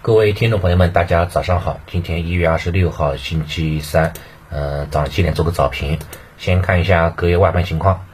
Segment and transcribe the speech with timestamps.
[0.00, 1.80] 各位听众朋友们，大家早上好。
[1.88, 4.12] 今天一月二十六号，星期三，
[4.48, 5.98] 呃，早上七点做个早评。
[6.38, 8.06] 先看一下隔夜外盘情况，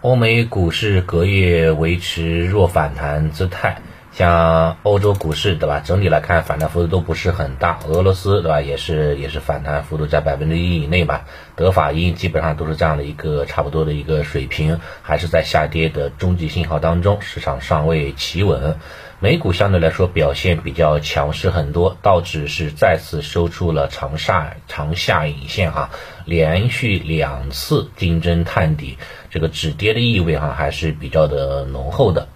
[0.00, 3.82] 欧美股市隔夜维持弱反弹姿态。
[4.12, 5.82] 像欧洲股市对吧？
[5.84, 7.80] 整体来看反弹幅度都不是很大。
[7.86, 8.62] 俄罗斯对吧？
[8.62, 11.26] 也是也是反弹幅度在百分之一以内吧。
[11.54, 18.78] 德法英基本上都是这样的一个差不多的一个水平，还是在下跌的中级信号当中，市场尚未企稳。
[19.18, 25.88] 美股相对来说表现比较强势很多，道指是再次收出了长下长下影线哈，
[26.26, 28.98] 连续两次金针探底，
[29.30, 32.28] 这个止跌的意味哈还是比较的浓厚的。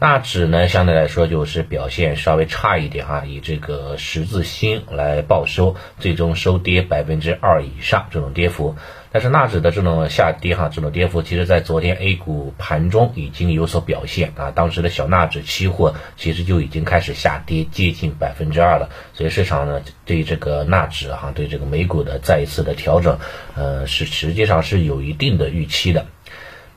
[0.00, 8.76] 纳指呢，相对来说就是表现稍微差一点哈，以这个十字星来报收，最终收跌百分之二以上这种跌幅。
[9.12, 14.50] 但是纳指的这种下跌哈，这种跌幅，其实在昨天 A 股盘中已经有所表现啊。
[14.52, 23.18] 当时的小纳指期货其实就已经开始下跌接近百分之二了，所以市场呢对这个纳指哈，对这个美股的再一次的调整，
[23.54, 26.06] 呃，是实际上是有一定的预期的。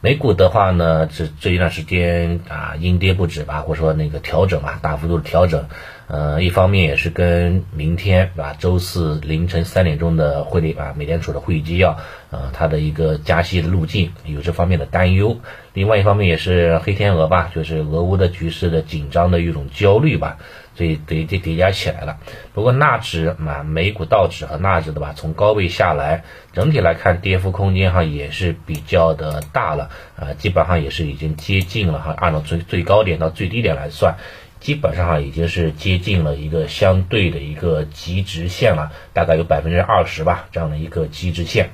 [0.04, 5.66] 美股的话呢，这这一段时间啊，阴跌不止吧，或者说那个调整啊，大幅度的调整，
[6.14, 11.98] 呃，一方面也是跟明天啊，周四凌晨三点钟的会议啊，美联储的会议纪要，
[12.30, 15.40] 呃，它的一个加息的路径有这方面的担忧，
[15.74, 20.38] 另外一方面也是黑天鹅吧，就是俄乌的局势的紧张的一种焦虑吧。
[20.76, 22.18] 所以叠叠叠加起来了。
[22.54, 34.16] 不过纳指嘛，美股道指和纳指的吧，从高位下来，整体来看跌幅空间哈也是比较的大了啊，基本上也是已经接近了哈，按照最最高点到最低点来算，
[34.64, 41.72] 基本上哈已经是接近了一个相对的一个极值线了，大概有百分之二十吧这样的一个极值线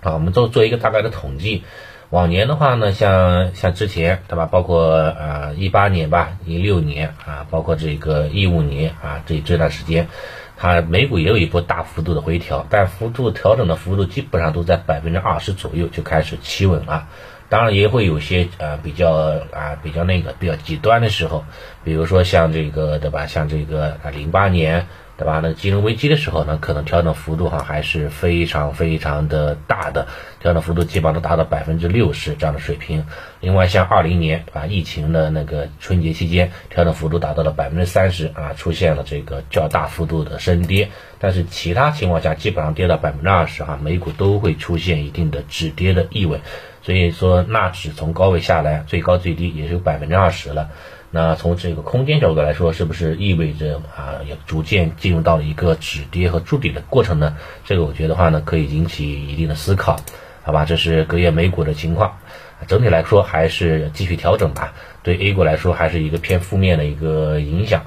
[0.00, 1.64] 啊，我们做做一个大概的统计。
[2.08, 10.08] 往年的话呢，像像之前对吧，包括呃一八年吧，一六年啊，包括这个一五年啊，这这段时间，
[10.56, 17.06] 它美股也有一波大幅度的回调，但幅度调整的幅度基本上都在百分之二十左右就开始企稳了。
[17.48, 19.12] 当然也会有些呃比较
[19.52, 21.44] 啊比较那个比较极端的时候，
[21.84, 24.86] 比如说像这个对吧，像这个啊零八年。
[25.16, 25.38] 对吧？
[25.40, 30.08] 那金融危机的时候呢，可能调整幅度哈还是非常非常的大的，
[30.40, 33.06] 调整幅度基本上都达到百分之六十这样的水平。
[33.38, 40.90] 另外像二零年啊疫情的那个春节期间，调整幅度达到了百分之三十啊，出现了这个较大幅度的升跌。
[41.20, 46.40] 但是其他情况下基本上跌到百分之二十哈，美股都会出现一定的止跌的意味。
[46.84, 50.68] 所以说纳指从高位下来，最高最低也是有百分之二十了。
[51.10, 57.36] 那从这个空间角度来说，是不是意味着啊，也逐渐进入到了一个止跌和筑底的过程呢？
[57.64, 59.96] 这个我觉得话呢，可以引起一定的思考，
[60.42, 60.66] 好吧？
[60.66, 62.18] 这是隔夜美股的情况，
[62.66, 64.74] 整体来说还是继续调整吧。
[65.02, 67.84] 对 A 股来说，还是一个偏负面的一个影响。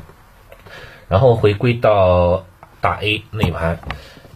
[1.08, 2.46] 然后回归到
[2.82, 3.80] 大 A 内盘。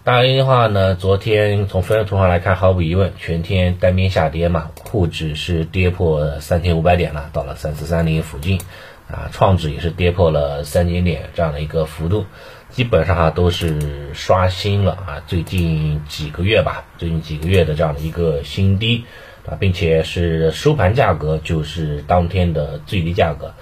[0.03, 8.59] 大 A 的话呢，昨天从分时图上来看，毫无疑问，全天单边下跌嘛，沪指是跌破三千五百点了，到了三四三零附近，
[9.07, 12.25] 啊，创指也是跌破了三千点这样的一个幅度，
[12.72, 19.06] 基本上哈都是刷新了啊，最近几个月吧，最近几个月的这样的一个新低，
[19.45, 23.53] 啊，并且是收盘价格就是当天的最低价格。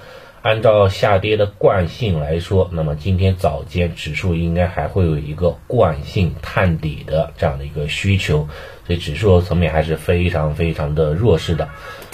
[0.42, 8.48] 按照下跌的惯性来说，那么今天早间指数应该还会有一个惯性探底的这样的一个需求，
[8.88, 11.68] 所以指数层面还是非常非常的弱势的。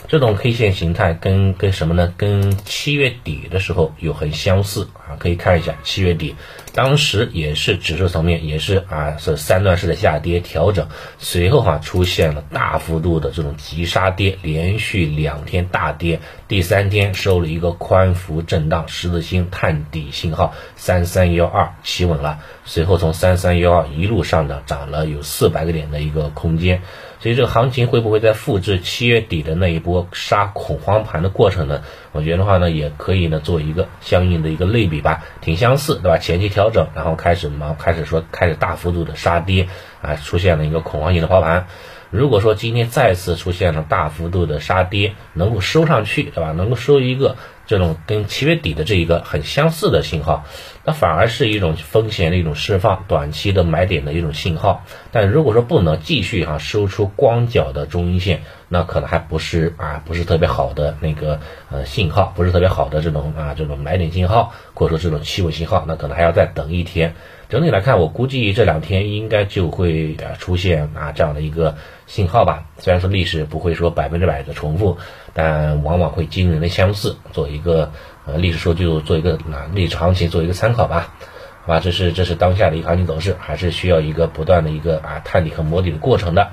[0.08, 2.14] 这种 K 线形态跟跟什么呢？
[2.16, 6.36] 跟七月底的时候有很相似啊，可以看一下七月底，
[6.74, 26.84] 当时也是指数层面也是啊是三段式的下跌调整，随后哈出现了大幅度的这种急杀跌，连续两天大跌，第三天收了一个宽幅震荡，十字星探底信号三三幺二企稳了，随后从三三幺二一路上涨，涨了有四百个点的一个空间。
[27.18, 31.81] 所以这个行情会不会再复制七月底的那一波杀恐慌盘的过程呢？
[32.11, 36.17] 我觉得的话呢，也可以呢做一个相应的一个类比吧，挺相似，对吧？
[36.17, 39.68] 前期调整，然后开始嘛，开始说开始大幅度的杀跌，
[40.01, 41.68] 啊，出现了一个恐慌性的抛盘。
[42.12, 46.51] 如果说今天再次出现了大幅度的杀跌，能够收上去，对吧？
[46.51, 47.36] 能够收一个。
[47.67, 50.45] 这种跟七月底的这一个很相似的信号，
[50.83, 54.83] 那反而是一种风险的一种释放，短期的买点的一种信号。
[55.12, 61.39] 但如果说不能继续哈收出光脚的中阴线，那可能还不是啊不是特别好的那个
[61.71, 67.15] 呃信号，不是特别好的这种啊这种买点信号，或者说这种企稳信号，那可能还要再等一天。
[67.47, 71.75] 整体来看，我估计这两天应该就会啊出现啊这样的一个
[72.07, 72.65] 信号吧。
[72.80, 74.97] 虽然说历史不会说百分之百的重复，
[75.33, 77.92] 但往往会惊人的相似，做一个
[78.25, 81.13] 呃历史数据做一个啊历史行情做一个参考吧，
[81.62, 86.50] 好吧，这是这是当下的一个行情走势，还是需要一个不断的一个啊探底和摸底的过程的。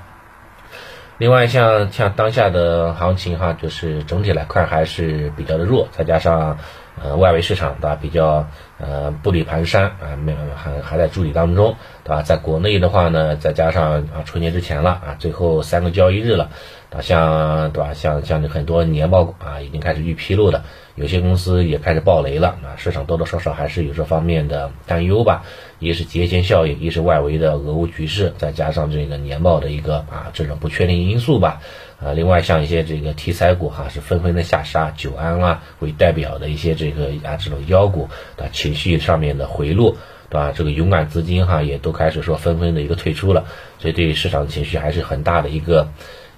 [1.19, 6.59] 另外，像像当下的行情哈，就是整体来看还是比较的弱，再加上
[7.01, 8.47] 呃外围市场对吧，比较
[8.79, 12.23] 呃步履蹒跚啊，没有还还在筑底当中对吧？
[12.23, 16.51] 在国内的话呢，再加上啊春节之前了啊，最后三个交易日了。
[16.91, 17.95] 啊，像对吧？
[17.95, 20.63] 像像很多年报啊，已经开始预披露了，
[20.95, 22.77] 有些公司也开始爆雷了啊。
[22.77, 25.45] 市场多多少少还是有这方面的担忧吧。
[25.79, 31.63] 一是节前效应，一是外围的俄乌局势，再加上这个年报的一个啊这种不确定因素吧。
[32.05, 39.97] 啊，另外像一些这个题材股哈，是纷纷的下杀，久安啊为代表的一些这个啊这种妖股的情绪上面的回落，
[40.29, 40.53] 对吧？
[40.55, 43.45] 这个勇敢资金哈也都开始说纷纷的一个退出了，
[43.79, 45.89] 所以对市场情绪还是很大的一个。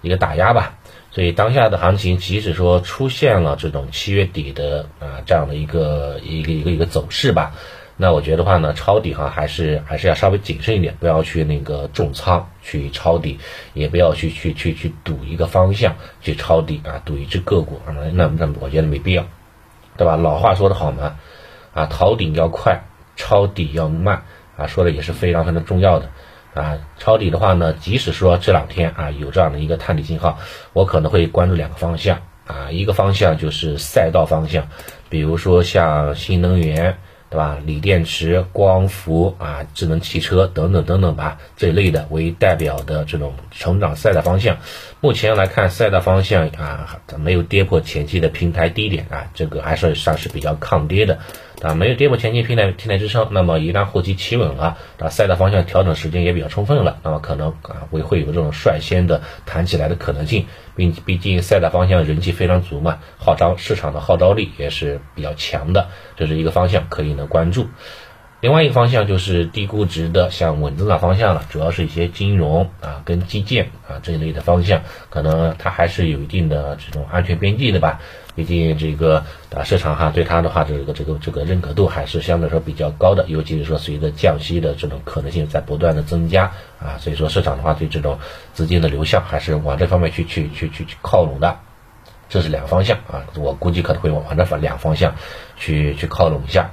[0.02, 0.76] 一个打压吧，
[1.12, 7.54] 所以当下的行情，即使说出现了这种七月底的啊这样的一个一个一个一个走势吧，
[7.96, 13.38] 那我觉得话呢，抄底哈还是还是要稍微谨慎一点，不要去那个重仓去抄底，
[13.72, 19.24] 也不要去去去去赌一个方向去抄底啊，赌一只个股啊，那那我觉得没必要，
[19.96, 20.16] 对吧？
[20.16, 21.16] 老话说得好嘛，
[21.72, 22.82] 啊，逃顶要快，
[23.14, 24.24] 抄底要慢
[24.56, 26.10] 啊，说的也是非常非常重要的。
[26.54, 30.38] 啊，抄底的话呢，即使说这两天啊有这样的一个探底信号，
[30.72, 34.68] 我可能会关注两个方向啊，一个方向就是赛道方向，
[35.08, 36.98] 比如说像新能源，
[37.34, 37.58] 对吧？
[37.66, 44.56] 锂电池、光伏啊、智能汽车等等等等吧，这类的为代表的这种成长赛道方向，
[45.00, 51.18] 目前来看赛道方向啊，没有跌破前期的平台低点啊，这个还算算是比较抗跌的。
[51.64, 60.44] 啊，没有跌破前期平台平台支撑，那么一旦后期企稳了，啊，赛道方向调整时间也比较充分了，那么可能啊会会有这种率先的弹起来的可能性，
[60.76, 67.68] 并毕竟赛道方向人气非常足嘛，号召市场的号召力也是比较强的，这是一个方向可以呢关注。
[68.44, 78.02] 另外一个方向就是低估值的，像稳增长方向了，主要是一些金融啊跟基建啊这一类的方向，可能它还是有一定的这种安全边际的吧。
[78.36, 79.24] 毕竟这个
[79.56, 88.18] 啊市场哈对它的话，这个这个这个认可度还是相对来说比较高的，尤其是说随着降息的这种可能性在不断的增加啊，所以说市场的话对这种
[88.52, 91.56] 资金的流向还是往这方面去去去去去靠拢的。
[92.28, 95.14] 这是两个方向啊，我估计可能会往这方两方向
[95.56, 96.72] 去去靠拢一下。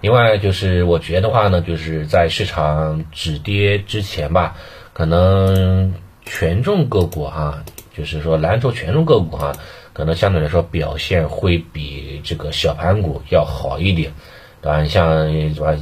[0.00, 4.56] 另外就是我觉得话呢，就是在市场止跌之前吧，
[4.94, 5.92] 可能
[6.24, 7.64] 权重个股哈，
[7.94, 9.52] 就是说蓝筹权重个股哈，
[9.92, 14.14] 可能相对来说表现会比这个小盘股要好一点，
[14.62, 14.84] 对吧？
[14.84, 15.76] 像是吧，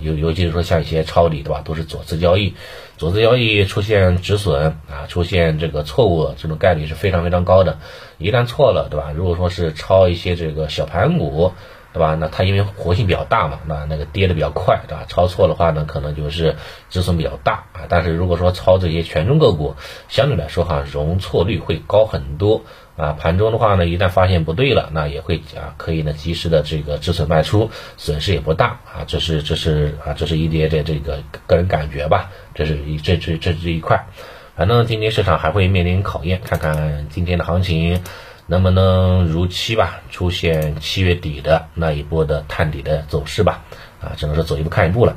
[0.00, 2.54] 尤尤其是说像一些抄底对吧，都是左侧交易，
[2.96, 7.78] 左侧交易出现止损啊，出现这个错误，这种概率是非常非常高的。
[8.18, 9.12] 一旦错了对吧？
[9.14, 11.52] 如果说是抄一些这个小盘股。
[11.92, 12.16] 对吧？
[12.20, 15.04] 那它因为活性比较大嘛，那那个跌的比较快，对吧？
[15.08, 16.54] 超错的话呢，可能就是
[16.88, 17.86] 止损比较大啊。
[17.88, 19.74] 但是如果说抄这些权重个股，
[20.08, 22.62] 相对来说哈，容错率会高很多
[22.96, 23.16] 啊。
[23.18, 29.02] 盘中的话呢，一旦发现不对了，那也会啊，可以呢及时的这个止损卖出，损失也不大啊。
[29.08, 32.30] 这是这是啊，这是一跌的这个个人感觉吧。
[32.54, 34.06] 这是一这这这这一块，
[34.54, 38.00] 反正今天市场还会面临考验，看看今天的行情。
[38.50, 43.62] 能不能如期吧出现七月底的那一波的探底的走势吧？
[44.00, 45.16] 啊，只能说走一步看一步了。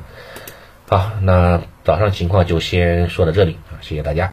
[0.87, 4.31] 好，那早上情况就先说到这里啊，谢谢大家。